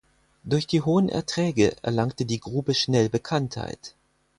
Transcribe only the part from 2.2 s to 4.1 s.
die Grube schnell Bekanntheit.